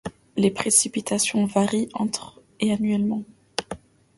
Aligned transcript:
Les 0.35 0.49
précipitations 0.49 1.45
varient 1.45 1.89
entre 1.93 2.41
et 2.59 2.73
annuellement. 2.73 3.23